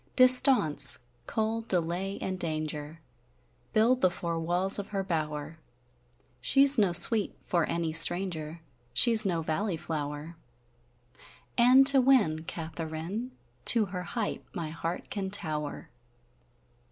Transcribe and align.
Distaunce, 0.17 0.97
cold, 1.27 1.67
delay, 1.67 2.17
and 2.21 2.39
danger, 2.39 3.01
Build 3.71 4.01
the 4.01 4.09
four 4.09 4.39
walles 4.39 4.79
of 4.79 4.87
her 4.87 5.03
bower; 5.03 5.59
She 6.41 6.65
's 6.65 6.79
noe 6.79 6.89
Sweete 6.91 7.35
for 7.45 7.65
any 7.65 7.93
stranger, 7.93 8.61
She 8.95 9.13
's 9.13 9.27
noe 9.27 9.43
valley 9.43 9.77
flower: 9.77 10.37
And 11.55 11.85
to 11.85 12.01
winne 12.01 12.45
Katheryn, 12.45 13.29
To 13.65 13.85
her 13.93 14.01
height 14.01 14.43
my 14.55 14.69
heart 14.71 15.11
can 15.11 15.29
Tower! 15.29 15.91